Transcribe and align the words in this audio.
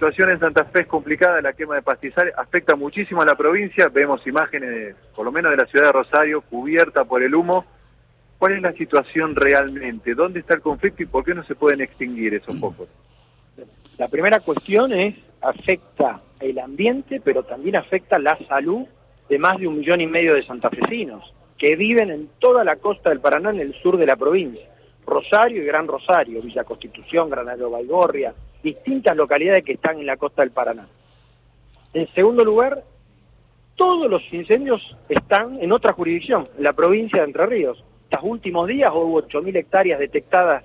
situación 0.00 0.30
en 0.30 0.40
Santa 0.40 0.64
Fe 0.64 0.80
es 0.80 0.86
complicada, 0.86 1.42
la 1.42 1.52
quema 1.52 1.74
de 1.74 1.82
pastizales 1.82 2.32
afecta 2.38 2.74
muchísimo 2.74 3.20
a 3.20 3.26
la 3.26 3.34
provincia, 3.34 3.88
vemos 3.88 4.26
imágenes, 4.26 4.96
por 5.14 5.26
lo 5.26 5.30
menos 5.30 5.50
de 5.50 5.58
la 5.58 5.66
ciudad 5.66 5.88
de 5.88 5.92
Rosario, 5.92 6.40
cubierta 6.40 7.04
por 7.04 7.22
el 7.22 7.34
humo. 7.34 7.66
¿Cuál 8.38 8.52
es 8.54 8.62
la 8.62 8.72
situación 8.72 9.36
realmente? 9.36 10.14
¿Dónde 10.14 10.40
está 10.40 10.54
el 10.54 10.62
conflicto 10.62 11.02
y 11.02 11.06
por 11.06 11.22
qué 11.22 11.34
no 11.34 11.44
se 11.44 11.54
pueden 11.54 11.82
extinguir 11.82 12.32
esos 12.32 12.58
focos? 12.58 12.88
La 13.98 14.08
primera 14.08 14.40
cuestión 14.40 14.90
es, 14.94 15.16
afecta 15.42 16.22
el 16.40 16.58
ambiente, 16.60 17.20
pero 17.22 17.42
también 17.42 17.76
afecta 17.76 18.18
la 18.18 18.38
salud 18.48 18.86
de 19.28 19.38
más 19.38 19.58
de 19.58 19.68
un 19.68 19.80
millón 19.80 20.00
y 20.00 20.06
medio 20.06 20.34
de 20.34 20.46
santafesinos 20.46 21.34
que 21.58 21.76
viven 21.76 22.10
en 22.10 22.30
toda 22.38 22.64
la 22.64 22.76
costa 22.76 23.10
del 23.10 23.20
Paraná, 23.20 23.50
en 23.50 23.60
el 23.60 23.74
sur 23.74 23.98
de 23.98 24.06
la 24.06 24.16
provincia. 24.16 24.66
Rosario 25.06 25.62
y 25.62 25.66
Gran 25.66 25.86
Rosario, 25.86 26.40
Villa 26.40 26.64
Constitución, 26.64 27.28
Granado 27.28 27.68
Baigorria, 27.68 28.32
distintas 28.62 29.16
localidades 29.16 29.64
que 29.64 29.72
están 29.72 29.98
en 29.98 30.06
la 30.06 30.16
costa 30.16 30.42
del 30.42 30.50
Paraná. 30.50 30.86
En 31.92 32.06
segundo 32.14 32.44
lugar, 32.44 32.84
todos 33.74 34.10
los 34.10 34.22
incendios 34.32 34.96
están 35.08 35.60
en 35.60 35.72
otra 35.72 35.92
jurisdicción, 35.92 36.46
en 36.56 36.64
la 36.64 36.72
provincia 36.72 37.20
de 37.20 37.26
Entre 37.26 37.46
Ríos. 37.46 37.82
Estos 38.04 38.20
últimos 38.22 38.68
días 38.68 38.90
hubo 38.92 39.22
8.000 39.22 39.56
hectáreas 39.56 39.98
detectadas 39.98 40.64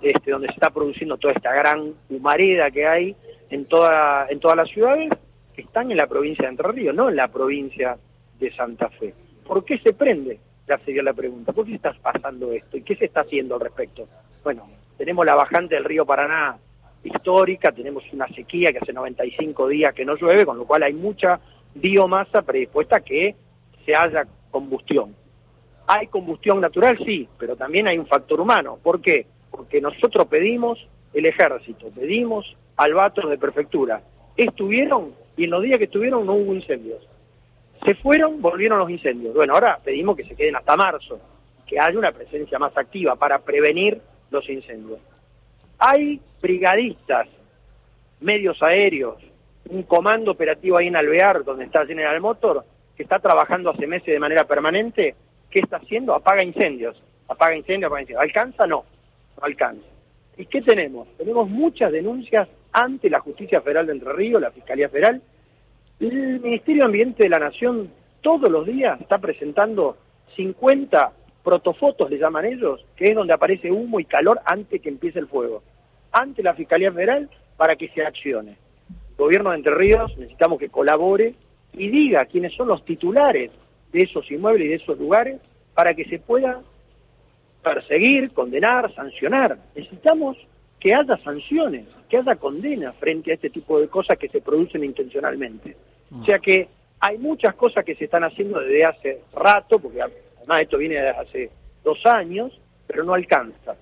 este, 0.00 0.30
donde 0.30 0.48
se 0.48 0.54
está 0.54 0.70
produciendo 0.70 1.16
toda 1.16 1.34
esta 1.34 1.52
gran 1.52 1.94
humareda 2.10 2.70
que 2.70 2.86
hay 2.86 3.16
en, 3.50 3.66
toda, 3.66 4.26
en 4.28 4.40
todas 4.40 4.56
las 4.56 4.68
ciudades, 4.70 5.10
que 5.54 5.62
están 5.62 5.90
en 5.90 5.96
la 5.96 6.06
provincia 6.06 6.44
de 6.44 6.50
Entre 6.50 6.72
Ríos, 6.72 6.94
no 6.94 7.08
en 7.08 7.16
la 7.16 7.28
provincia 7.28 7.96
de 8.38 8.54
Santa 8.54 8.88
Fe. 8.90 9.14
¿Por 9.46 9.64
qué 9.64 9.78
se 9.78 9.92
prende? 9.92 10.40
Ya 10.66 10.78
sería 10.78 11.02
la 11.02 11.12
pregunta. 11.12 11.52
¿Por 11.52 11.66
qué 11.66 11.74
está 11.74 11.92
pasando 12.02 12.52
esto? 12.52 12.76
¿Y 12.76 12.82
qué 12.82 12.96
se 12.96 13.04
está 13.04 13.20
haciendo 13.20 13.54
al 13.54 13.60
respecto? 13.60 14.08
Bueno, 14.42 14.68
tenemos 14.96 15.24
la 15.26 15.34
bajante 15.34 15.74
del 15.74 15.84
río 15.84 16.06
Paraná 16.06 16.58
histórica, 17.04 17.70
tenemos 17.72 18.02
una 18.12 18.26
sequía 18.28 18.72
que 18.72 18.78
hace 18.78 18.92
95 18.92 19.68
días 19.68 19.94
que 19.94 20.04
no 20.04 20.16
llueve, 20.16 20.44
con 20.44 20.58
lo 20.58 20.66
cual 20.66 20.82
hay 20.82 20.94
mucha 20.94 21.38
biomasa 21.74 22.42
predispuesta 22.42 22.96
a 22.96 23.00
que 23.00 23.36
se 23.84 23.94
haya 23.94 24.26
combustión. 24.50 25.14
¿Hay 25.86 26.06
combustión 26.06 26.60
natural? 26.60 26.98
Sí, 27.04 27.28
pero 27.38 27.56
también 27.56 27.86
hay 27.86 27.98
un 27.98 28.06
factor 28.06 28.40
humano. 28.40 28.78
¿Por 28.82 29.00
qué? 29.00 29.26
Porque 29.50 29.80
nosotros 29.80 30.26
pedimos 30.26 30.78
el 31.12 31.26
ejército, 31.26 31.90
pedimos 31.90 32.56
albatros 32.76 33.30
de 33.30 33.38
prefectura. 33.38 34.02
Estuvieron 34.36 35.12
y 35.36 35.44
en 35.44 35.50
los 35.50 35.62
días 35.62 35.78
que 35.78 35.84
estuvieron 35.84 36.26
no 36.26 36.34
hubo 36.34 36.54
incendios. 36.54 37.06
Se 37.84 37.94
fueron, 37.96 38.40
volvieron 38.40 38.78
los 38.78 38.88
incendios. 38.88 39.34
Bueno, 39.34 39.54
ahora 39.54 39.78
pedimos 39.84 40.16
que 40.16 40.24
se 40.24 40.34
queden 40.34 40.56
hasta 40.56 40.76
marzo, 40.76 41.20
que 41.66 41.78
haya 41.78 41.98
una 41.98 42.12
presencia 42.12 42.58
más 42.58 42.76
activa 42.76 43.16
para 43.16 43.40
prevenir 43.40 44.00
los 44.30 44.48
incendios. 44.48 44.98
Hay 45.78 46.20
brigadistas, 46.40 47.28
medios 48.20 48.62
aéreos, 48.62 49.16
un 49.68 49.82
comando 49.82 50.30
operativo 50.30 50.78
ahí 50.78 50.88
en 50.88 50.96
Alvear, 50.96 51.44
donde 51.44 51.64
está 51.64 51.86
General 51.86 52.20
Motor, 52.20 52.64
que 52.96 53.02
está 53.02 53.18
trabajando 53.18 53.70
hace 53.70 53.86
meses 53.86 54.06
de 54.06 54.18
manera 54.18 54.44
permanente. 54.44 55.14
¿Qué 55.50 55.60
está 55.60 55.78
haciendo? 55.78 56.14
Apaga 56.14 56.42
incendios. 56.42 57.00
Apaga 57.28 57.56
incendios, 57.56 57.88
apaga 57.88 58.02
incendios. 58.02 58.22
¿Alcanza? 58.22 58.66
No, 58.66 58.84
no 59.36 59.44
alcanza. 59.44 59.86
¿Y 60.36 60.46
qué 60.46 60.60
tenemos? 60.60 61.08
Tenemos 61.16 61.48
muchas 61.48 61.92
denuncias 61.92 62.48
ante 62.72 63.08
la 63.08 63.20
Justicia 63.20 63.60
Federal 63.60 63.86
de 63.86 63.92
Entre 63.92 64.12
Ríos, 64.12 64.42
la 64.42 64.50
Fiscalía 64.50 64.88
Federal, 64.88 65.22
el 66.00 66.40
Ministerio 66.40 66.82
de 66.82 66.86
Ambiente 66.86 67.22
de 67.22 67.28
la 67.28 67.38
Nación 67.38 67.90
todos 68.20 68.50
los 68.50 68.66
días 68.66 69.00
está 69.00 69.18
presentando 69.18 69.96
50 70.34 71.12
protofotos, 71.44 72.10
le 72.10 72.18
llaman 72.18 72.46
ellos, 72.46 72.84
que 72.96 73.10
es 73.10 73.14
donde 73.14 73.34
aparece 73.34 73.70
humo 73.70 74.00
y 74.00 74.06
calor 74.06 74.40
antes 74.44 74.80
que 74.80 74.88
empiece 74.88 75.18
el 75.18 75.28
fuego. 75.28 75.62
Ante 76.10 76.42
la 76.42 76.54
Fiscalía 76.54 76.90
Federal 76.90 77.28
para 77.56 77.76
que 77.76 77.88
se 77.88 78.02
accione. 78.02 78.56
El 79.10 79.16
gobierno 79.16 79.50
de 79.50 79.56
Entre 79.56 79.74
Ríos 79.74 80.16
necesitamos 80.16 80.58
que 80.58 80.70
colabore 80.70 81.34
y 81.72 81.88
diga 81.88 82.24
quiénes 82.24 82.54
son 82.54 82.68
los 82.68 82.84
titulares 82.84 83.50
de 83.92 84.02
esos 84.02 84.28
inmuebles 84.30 84.66
y 84.66 84.68
de 84.70 84.74
esos 84.76 84.98
lugares 84.98 85.40
para 85.74 85.94
que 85.94 86.04
se 86.04 86.18
pueda 86.18 86.60
perseguir, 87.62 88.32
condenar, 88.32 88.92
sancionar. 88.94 89.58
Necesitamos 89.74 90.36
que 90.80 90.94
haya 90.94 91.16
sanciones, 91.18 91.86
que 92.08 92.18
haya 92.18 92.36
condena 92.36 92.92
frente 92.92 93.30
a 93.30 93.34
este 93.34 93.50
tipo 93.50 93.80
de 93.80 93.88
cosas 93.88 94.18
que 94.18 94.28
se 94.28 94.40
producen 94.40 94.84
intencionalmente. 94.84 95.76
O 96.20 96.24
sea 96.24 96.38
que 96.38 96.68
hay 97.00 97.18
muchas 97.18 97.54
cosas 97.54 97.84
que 97.84 97.94
se 97.94 98.04
están 98.04 98.24
haciendo 98.24 98.60
desde 98.60 98.84
hace 98.84 99.20
rato, 99.34 99.78
porque 99.78 100.00
además 100.44 100.62
esto 100.62 100.78
viene 100.78 100.96
desde 100.96 101.08
hace 101.10 101.50
dos 101.82 101.98
años, 102.06 102.52
pero 102.86 103.02
no 103.04 103.14
alcanza, 103.14 103.74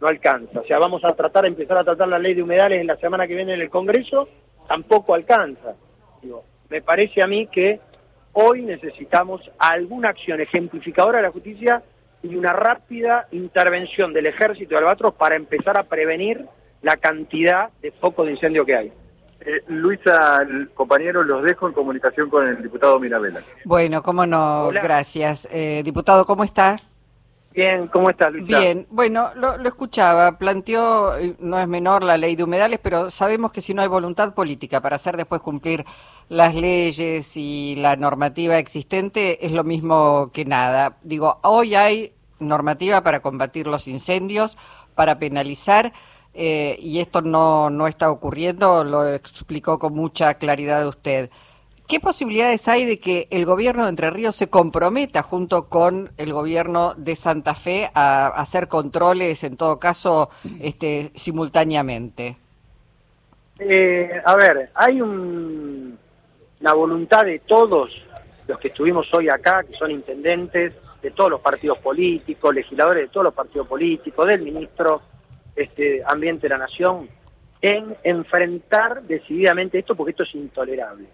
no 0.00 0.08
alcanza. 0.08 0.60
O 0.60 0.64
sea, 0.64 0.78
vamos 0.78 1.04
a 1.04 1.14
tratar, 1.14 1.46
empezar 1.46 1.78
a 1.78 1.84
tratar 1.84 2.08
la 2.08 2.18
ley 2.18 2.34
de 2.34 2.42
humedales 2.42 2.80
en 2.80 2.86
la 2.86 2.96
semana 2.96 3.26
que 3.26 3.34
viene 3.34 3.54
en 3.54 3.60
el 3.60 3.70
Congreso, 3.70 4.28
tampoco 4.66 5.14
alcanza. 5.14 5.74
Digo, 6.22 6.44
me 6.70 6.80
parece 6.80 7.22
a 7.22 7.26
mí 7.26 7.46
que 7.48 7.80
hoy 8.32 8.62
necesitamos 8.62 9.42
alguna 9.58 10.10
acción 10.10 10.40
ejemplificadora 10.40 11.18
de 11.18 11.24
la 11.24 11.30
justicia 11.30 11.82
y 12.22 12.34
una 12.34 12.52
rápida 12.52 13.28
intervención 13.32 14.12
del 14.12 14.26
ejército 14.26 14.70
de 14.70 14.78
Albatros 14.78 15.14
para 15.14 15.36
empezar 15.36 15.78
a 15.78 15.84
prevenir 15.84 16.46
la 16.82 16.96
cantidad 16.96 17.70
de 17.82 17.92
focos 17.92 18.26
de 18.26 18.32
incendio 18.32 18.64
que 18.64 18.74
hay. 18.74 18.92
Eh, 19.40 19.62
Luisa, 19.68 20.40
compañero, 20.74 21.22
los 21.22 21.42
dejo 21.42 21.68
en 21.68 21.72
comunicación 21.72 22.30
con 22.30 22.46
el 22.46 22.62
diputado 22.62 22.98
Mirabela. 22.98 23.42
Bueno, 23.64 24.02
cómo 24.02 24.26
no, 24.26 24.70
gracias. 24.70 25.46
Eh, 25.50 25.82
diputado, 25.84 26.24
¿cómo 26.24 26.42
está? 26.42 26.76
Bien, 27.56 27.88
¿cómo 27.88 28.10
está 28.10 28.28
Luisa? 28.28 28.58
Bien, 28.58 28.86
bueno, 28.90 29.30
lo, 29.34 29.56
lo, 29.56 29.68
escuchaba, 29.68 30.36
planteó, 30.36 31.16
eh, 31.16 31.36
no 31.38 31.58
es 31.58 31.66
menor 31.66 32.04
la 32.04 32.18
ley 32.18 32.36
de 32.36 32.44
humedales, 32.44 32.78
pero 32.82 33.08
sabemos 33.08 33.50
que 33.50 33.62
si 33.62 33.72
no 33.72 33.80
hay 33.80 33.88
voluntad 33.88 34.34
política 34.34 34.82
para 34.82 34.96
hacer 34.96 35.16
después 35.16 35.40
cumplir 35.40 35.86
las 36.28 36.54
leyes 36.54 37.34
y 37.36 37.76
la 37.76 37.96
normativa 37.96 38.58
existente, 38.58 39.46
es 39.46 39.52
lo 39.52 39.64
mismo 39.64 40.30
que 40.34 40.44
nada. 40.44 40.98
Digo, 41.02 41.38
hoy 41.42 41.74
hay 41.74 42.12
normativa 42.38 43.02
para 43.02 43.20
combatir 43.20 43.66
los 43.66 43.88
incendios, 43.88 44.58
para 44.94 45.18
penalizar, 45.18 45.92
eh, 46.36 46.76
y 46.80 47.00
esto 47.00 47.22
no, 47.22 47.70
no 47.70 47.86
está 47.86 48.10
ocurriendo, 48.10 48.84
lo 48.84 49.06
explicó 49.08 49.78
con 49.78 49.94
mucha 49.94 50.34
claridad 50.34 50.86
usted. 50.86 51.30
¿Qué 51.88 52.00
posibilidades 52.00 52.66
hay 52.66 52.84
de 52.84 52.98
que 52.98 53.28
el 53.30 53.46
gobierno 53.46 53.84
de 53.84 53.90
Entre 53.90 54.10
Ríos 54.10 54.34
se 54.34 54.50
comprometa 54.50 55.22
junto 55.22 55.68
con 55.68 56.10
el 56.16 56.32
gobierno 56.32 56.94
de 56.96 57.14
Santa 57.14 57.54
Fe 57.54 57.90
a, 57.94 58.26
hacer 58.26 58.66
controles, 58.66 59.44
en 59.44 59.56
todo 59.56 59.78
caso, 59.78 60.30
este, 60.60 61.12
simultáneamente? 61.14 62.36
Eh, 63.60 64.20
a 64.24 64.34
ver, 64.34 64.70
hay 64.74 65.00
un, 65.00 65.96
la 66.60 66.72
voluntad 66.72 67.24
de 67.24 67.38
todos 67.38 67.90
los 68.48 68.58
que 68.58 68.68
estuvimos 68.68 69.06
hoy 69.14 69.28
acá, 69.28 69.62
que 69.62 69.76
son 69.76 69.92
intendentes, 69.92 70.72
de 71.00 71.10
todos 71.12 71.30
los 71.30 71.40
partidos 71.40 71.78
políticos, 71.78 72.52
legisladores 72.52 73.04
de 73.04 73.08
todos 73.08 73.24
los 73.24 73.34
partidos 73.34 73.68
políticos, 73.68 74.26
del 74.26 74.42
ministro 74.42 75.02
este, 75.56 76.02
Ambiente 76.06 76.42
de 76.42 76.50
la 76.50 76.58
Nación, 76.58 77.08
en 77.60 77.96
enfrentar 78.04 79.02
decididamente 79.02 79.78
esto 79.78 79.96
porque 79.96 80.10
esto 80.10 80.22
es 80.22 80.34
intolerable. 80.34 81.08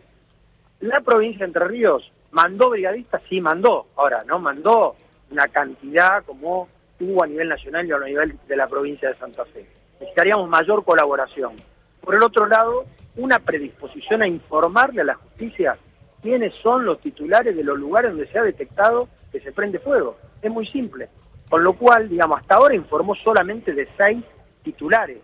La 0.81 1.01
provincia 1.01 1.41
de 1.41 1.45
Entre 1.47 1.65
Ríos 1.65 2.11
mandó 2.33 2.71
brigadistas, 2.71 3.23
sí 3.29 3.41
mandó, 3.41 3.87
ahora 3.97 4.25
no 4.25 4.39
mandó 4.39 4.97
una 5.31 5.47
cantidad 5.47 6.25
como 6.25 6.69
hubo 7.01 7.25
a 7.25 7.27
nivel 7.27 7.49
nacional 7.49 7.87
y 7.87 7.93
a 7.93 7.99
nivel 7.99 8.37
de 8.47 8.57
la 8.57 8.67
provincia 8.67 9.09
de 9.09 9.17
Santa 9.17 9.45
Fe. 9.47 9.67
Necesitaríamos 10.01 10.49
mayor 10.49 10.85
colaboración. 10.85 11.53
Por 12.01 12.17
el 12.17 12.23
otro 12.23 12.47
lado, 12.47 12.85
una 13.17 13.39
predisposición 13.39 14.23
a 14.23 14.27
informarle 14.27 15.03
a 15.03 15.05
la 15.05 15.15
justicia 15.15 15.77
quiénes 16.21 16.53
son 16.63 16.85
los 16.85 17.01
titulares 17.01 17.57
de 17.57 17.65
los 17.65 17.79
lugares 17.79 18.13
donde 18.13 18.27
se 18.29 18.39
ha 18.39 18.43
detectado 18.43 19.09
que 19.31 19.41
se 19.41 19.53
prende 19.53 19.79
fuego. 19.79 20.17
Es 20.41 20.51
muy 20.51 20.67
simple. 20.67 21.09
Con 21.49 21.65
lo 21.65 21.75
cual, 21.75 22.09
digamos, 22.09 22.41
hasta 22.41 22.55
ahora 22.55 22.75
informó 22.75 23.15
solamente 23.17 23.73
de 23.73 23.87
seis 23.97 24.25
titulares. 24.63 25.19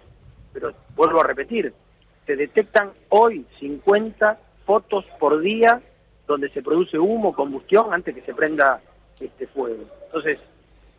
Pero 0.53 0.73
vuelvo 0.95 1.21
a 1.21 1.25
repetir, 1.25 1.73
se 2.27 2.37
detectan 2.37 2.93
hoy 3.09 3.47
50 3.59 4.39
fotos 4.65 5.05
por 5.19 5.41
día 5.41 5.81
donde 6.27 6.51
se 6.51 6.63
produce 6.63 6.99
humo, 6.99 7.33
combustión, 7.33 7.93
antes 7.93 8.15
que 8.15 8.21
se 8.23 8.35
prenda 8.35 8.81
este 9.19 9.47
fuego. 9.47 9.85
Entonces, 10.07 10.39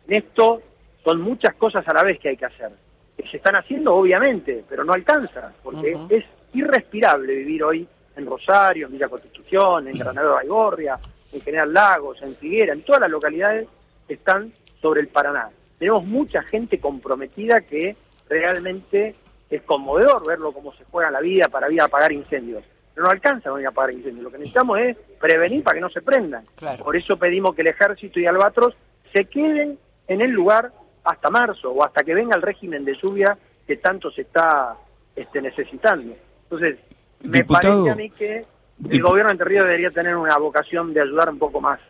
en 0.08 0.14
esto 0.14 0.60
son 1.04 1.20
muchas 1.20 1.54
cosas 1.54 1.86
a 1.86 1.94
la 1.94 2.02
vez 2.02 2.18
que 2.18 2.30
hay 2.30 2.36
que 2.36 2.46
hacer. 2.46 2.70
Que 3.16 3.28
se 3.28 3.36
están 3.36 3.54
haciendo, 3.54 3.94
obviamente, 3.94 4.64
pero 4.68 4.84
no 4.84 4.92
alcanza, 4.92 5.52
porque 5.62 5.96
es 6.08 6.24
irrespirable 6.52 7.34
vivir 7.34 7.62
hoy 7.62 7.88
en 8.16 8.26
Rosario, 8.26 8.86
en 8.86 8.92
Villa 8.92 9.08
Constitución, 9.08 9.88
en 9.88 9.98
Granada 9.98 10.28
de 10.28 10.34
Baigorria, 10.34 10.98
en 11.32 11.40
General 11.40 11.72
Lagos, 11.72 12.20
en 12.22 12.34
Figuera, 12.34 12.72
en 12.72 12.82
todas 12.82 13.02
las 13.02 13.10
localidades 13.10 13.68
que 14.08 14.14
están 14.14 14.52
sobre 14.80 15.00
el 15.00 15.08
Paraná. 15.08 15.48
Tenemos 15.78 16.04
mucha 16.04 16.42
gente 16.42 16.78
comprometida 16.78 17.60
que 17.60 17.96
realmente 18.30 19.14
es 19.50 19.62
conmovedor 19.62 20.24
verlo 20.24 20.52
cómo 20.52 20.72
se 20.74 20.84
juega 20.84 21.10
la 21.10 21.20
vida 21.20 21.48
para 21.48 21.70
ir 21.70 21.80
a 21.82 21.86
apagar 21.86 22.12
incendios. 22.12 22.62
Pero 22.94 23.06
no 23.06 23.10
alcanza 23.12 23.50
a 23.50 23.60
ir 23.60 23.66
a 23.66 23.70
apagar 23.70 23.92
incendios. 23.92 24.24
Lo 24.24 24.30
que 24.30 24.38
necesitamos 24.38 24.78
es 24.78 24.96
prevenir 25.20 25.62
para 25.64 25.74
que 25.74 25.80
no 25.80 25.90
se 25.90 26.00
prendan. 26.00 26.44
Por 26.82 26.96
eso 26.96 27.16
pedimos 27.16 27.54
que 27.54 27.62
el 27.62 27.68
ejército 27.68 28.20
y 28.20 28.26
Albatros 28.26 28.74
se 29.12 29.24
queden 29.24 29.78
en 30.06 30.20
el 30.20 30.30
lugar 30.30 30.72
hasta 31.04 31.30
marzo 31.30 31.70
o 31.70 31.84
hasta 31.84 32.04
que 32.04 32.14
venga 32.14 32.36
el 32.36 32.42
régimen 32.42 32.84
de 32.84 32.96
lluvia 33.00 33.36
que 33.66 33.76
tanto 33.76 34.10
se 34.10 34.22
está 34.22 34.76
este, 35.16 35.40
necesitando. 35.42 36.14
Entonces, 36.44 36.78
Me 37.22 37.44
parece 37.44 37.90
a 37.90 37.94
mí 37.94 38.10
que 38.10 38.44
el 38.88 39.02
gobierno 39.02 39.28
de 39.28 39.32
Entre 39.32 39.48
Ríos 39.48 39.66
debería 39.66 39.90
tener 39.90 40.16
una 40.16 40.36
vocación 40.38 40.92
de 40.92 41.02
ayudar 41.02 41.30
un 41.30 41.38
poco 41.38 41.60
más. 41.60 41.80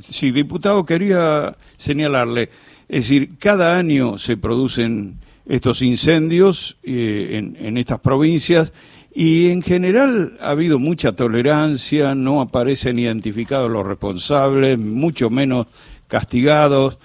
Sí, 0.00 0.30
diputado, 0.30 0.84
quería 0.84 1.56
señalarle, 1.76 2.50
es 2.88 3.08
decir, 3.08 3.38
cada 3.38 3.78
año 3.78 4.18
se 4.18 4.36
producen 4.36 5.18
estos 5.46 5.82
incendios 5.82 6.78
eh, 6.82 7.30
en, 7.32 7.56
en 7.58 7.76
estas 7.76 8.00
provincias 8.00 8.72
y 9.14 9.50
en 9.50 9.62
general 9.62 10.36
ha 10.40 10.50
habido 10.50 10.78
mucha 10.80 11.12
tolerancia, 11.12 12.14
no 12.14 12.40
aparecen 12.40 12.98
identificados 12.98 13.70
los 13.70 13.86
responsables, 13.86 14.76
mucho 14.76 15.30
menos 15.30 15.68
castigados. 16.08 16.98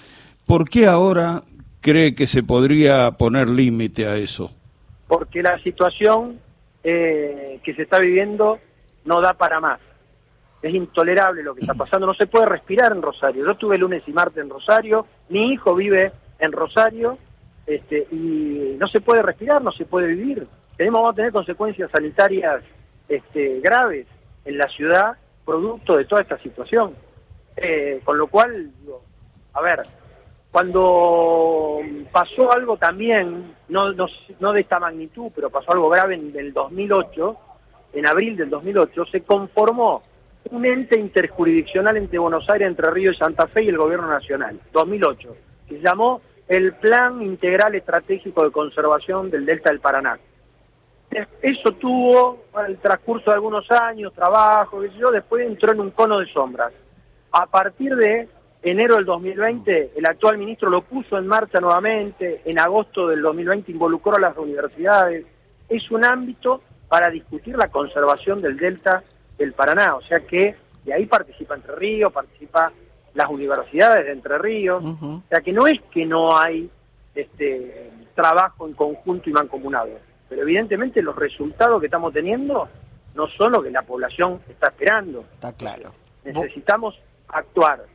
¿Por 0.47 0.67
qué 0.67 0.87
ahora 0.87 1.43
cree 1.81 2.15
que 2.15 2.25
se 2.25 2.41
podría 2.41 3.11
poner 3.11 3.47
límite 3.47 4.07
a 4.07 4.17
eso? 4.17 4.51
Porque 5.07 5.43
la 5.43 5.61
situación 5.61 6.39
eh, 6.83 7.59
que 7.63 7.75
se 7.75 7.83
está 7.83 7.99
viviendo 7.99 8.59
no 9.05 9.21
da 9.21 9.33
para 9.33 9.59
más. 9.59 9.79
Es 10.61 10.73
intolerable 10.73 11.43
lo 11.43 11.55
que 11.55 11.61
está 11.61 11.73
pasando, 11.73 12.05
no 12.05 12.13
se 12.13 12.27
puede 12.27 12.45
respirar 12.45 12.91
en 12.91 13.01
Rosario. 13.01 13.45
Yo 13.45 13.51
estuve 13.51 13.77
lunes 13.77 14.03
y 14.07 14.11
martes 14.11 14.43
en 14.43 14.49
Rosario, 14.49 15.05
mi 15.29 15.53
hijo 15.53 15.73
vive 15.75 16.11
en 16.39 16.51
Rosario 16.51 17.17
este, 17.65 18.07
y 18.11 18.75
no 18.79 18.87
se 18.87 18.99
puede 18.99 19.21
respirar, 19.21 19.61
no 19.61 19.71
se 19.71 19.85
puede 19.85 20.07
vivir. 20.07 20.47
Tenemos, 20.75 20.99
vamos 20.99 21.13
a 21.13 21.15
tener 21.15 21.31
consecuencias 21.31 21.91
sanitarias 21.91 22.63
este, 23.07 23.59
graves 23.59 24.07
en 24.45 24.57
la 24.57 24.67
ciudad 24.69 25.17
producto 25.45 25.95
de 25.95 26.05
toda 26.05 26.21
esta 26.21 26.37
situación. 26.39 26.93
Eh, 27.57 28.01
con 28.03 28.17
lo 28.17 28.27
cual, 28.27 28.71
a 29.53 29.61
ver, 29.61 29.81
cuando 30.51 31.79
pasó 32.11 32.51
algo 32.51 32.77
también, 32.77 33.53
no, 33.67 33.91
no, 33.93 34.53
de 34.53 34.61
esta 34.61 34.79
magnitud, 34.79 35.31
pero 35.35 35.49
pasó 35.49 35.73
algo 35.73 35.89
grave 35.89 36.15
en 36.15 36.33
el 36.35 36.53
2008, 36.53 37.37
en 37.93 38.07
abril 38.07 38.37
del 38.37 38.49
2008, 38.49 39.05
se 39.11 39.21
conformó 39.21 40.03
un 40.51 40.65
ente 40.65 40.99
interjurisdiccional 40.99 41.97
entre 41.97 42.19
Buenos 42.19 42.49
Aires, 42.49 42.67
Entre 42.67 42.89
Ríos 42.89 43.15
y 43.15 43.19
Santa 43.19 43.47
Fe 43.47 43.63
y 43.63 43.69
el 43.69 43.77
Gobierno 43.77 44.07
Nacional, 44.07 44.59
2008, 44.71 45.35
que 45.67 45.75
se 45.75 45.81
llamó 45.81 46.21
el 46.47 46.73
Plan 46.73 47.21
Integral 47.21 47.75
Estratégico 47.75 48.43
de 48.43 48.51
Conservación 48.51 49.29
del 49.29 49.45
Delta 49.45 49.69
del 49.69 49.79
Paraná. 49.79 50.19
Eso 51.41 51.71
tuvo, 51.73 52.45
el 52.67 52.77
transcurso 52.77 53.31
de 53.31 53.35
algunos 53.35 53.69
años, 53.71 54.13
trabajo, 54.13 54.83
yo, 54.85 55.11
después 55.11 55.45
entró 55.45 55.73
en 55.73 55.79
un 55.79 55.91
cono 55.91 56.19
de 56.19 56.27
sombras. 56.27 56.71
A 57.31 57.45
partir 57.45 57.95
de 57.95 58.27
enero 58.61 58.95
del 58.95 59.05
2020, 59.05 59.93
el 59.95 60.05
actual 60.05 60.37
ministro 60.37 60.69
lo 60.69 60.81
puso 60.81 61.17
en 61.17 61.27
marcha 61.27 61.59
nuevamente, 61.59 62.41
en 62.45 62.59
agosto 62.59 63.07
del 63.07 63.21
2020 63.21 63.71
involucró 63.71 64.15
a 64.15 64.19
las 64.19 64.37
universidades. 64.37 65.25
Es 65.67 65.89
un 65.91 66.03
ámbito 66.03 66.61
para 66.87 67.09
discutir 67.09 67.55
la 67.55 67.69
conservación 67.69 68.41
del 68.41 68.57
delta 68.57 69.03
del 69.39 69.53
Paraná, 69.53 69.95
o 69.95 70.01
sea 70.01 70.19
que 70.19 70.55
de 70.85 70.93
ahí 70.93 71.07
participa 71.07 71.55
Entre 71.55 71.75
Ríos, 71.75 72.13
participa 72.13 72.71
las 73.15 73.29
universidades 73.29 74.05
de 74.05 74.11
Entre 74.11 74.37
Ríos, 74.37 74.83
o 74.83 75.23
sea 75.29 75.41
que 75.41 75.51
no 75.51 75.65
es 75.65 75.81
que 75.91 76.05
no 76.05 76.37
hay 76.37 76.69
este 77.15 77.89
trabajo 78.13 78.67
en 78.67 78.73
conjunto 78.73 79.29
y 79.29 79.33
mancomunado, 79.33 79.89
pero 80.27 80.43
evidentemente 80.43 81.01
los 81.01 81.15
resultados 81.15 81.79
que 81.79 81.87
estamos 81.87 82.13
teniendo 82.13 82.67
no 83.15 83.27
son 83.29 83.53
los 83.53 83.63
que 83.63 83.71
la 83.71 83.81
población 83.81 84.39
está 84.47 84.67
esperando. 84.67 85.25
Está 85.33 85.53
claro. 85.53 85.91
Necesitamos 86.23 86.99
actuar 87.27 87.85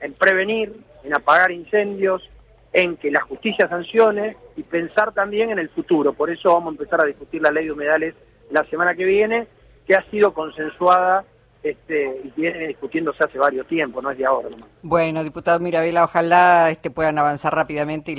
en 0.00 0.14
prevenir, 0.14 0.74
en 1.04 1.14
apagar 1.14 1.50
incendios, 1.50 2.28
en 2.72 2.96
que 2.96 3.10
la 3.10 3.20
justicia 3.22 3.68
sancione 3.68 4.36
y 4.56 4.62
pensar 4.62 5.12
también 5.12 5.50
en 5.50 5.58
el 5.58 5.68
futuro. 5.70 6.12
Por 6.12 6.30
eso 6.30 6.52
vamos 6.52 6.68
a 6.68 6.76
empezar 6.76 7.00
a 7.02 7.06
discutir 7.06 7.42
la 7.42 7.50
ley 7.50 7.66
de 7.66 7.72
humedales 7.72 8.14
la 8.50 8.64
semana 8.64 8.94
que 8.94 9.04
viene, 9.04 9.46
que 9.86 9.94
ha 9.94 10.02
sido 10.10 10.32
consensuada 10.32 11.24
este, 11.66 12.20
y 12.22 12.32
viene 12.36 12.68
discutiéndose 12.68 13.24
hace 13.24 13.38
varios 13.38 13.66
tiempos, 13.66 14.00
no 14.00 14.10
es 14.12 14.18
de 14.18 14.24
ahora 14.24 14.48
nomás. 14.48 14.68
Bueno, 14.82 15.24
diputado 15.24 15.58
Mirabela, 15.58 16.04
ojalá 16.04 16.70
este, 16.70 16.92
puedan 16.92 17.18
avanzar 17.18 17.54
rápidamente 17.54 18.12
y 18.12 18.16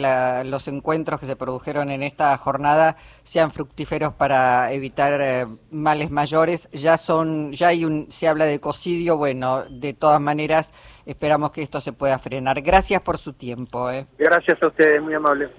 los 0.50 0.68
encuentros 0.68 1.20
que 1.22 1.28
se 1.28 1.38
produjeron 1.38 1.90
en 1.90 2.04
esta 2.04 2.36
jornada 2.38 2.98
sean 3.24 3.52
fructíferos 3.52 4.14
para 4.14 4.74
evitar 4.74 5.22
eh, 5.22 5.46
males 5.72 6.12
mayores. 6.12 6.70
Ya 6.74 6.98
son, 6.98 7.54
ya 7.54 7.70
hay 7.70 7.86
un, 7.86 8.12
se 8.12 8.28
habla 8.28 8.44
de 8.44 8.56
ecocidio, 8.56 9.16
bueno, 9.16 9.64
de 9.64 9.94
todas 9.94 10.20
maneras 10.20 10.74
esperamos 11.06 11.54
que 11.54 11.62
esto 11.62 11.80
se 11.80 11.94
pueda 11.94 12.20
frenar. 12.20 12.62
Gracias 12.62 13.02
por 13.02 13.18
su 13.18 13.32
tiempo. 13.32 13.90
Eh. 13.90 14.08
Gracias 14.18 14.62
a 14.62 14.68
ustedes, 14.68 15.02
muy 15.02 15.14
amable. 15.14 15.50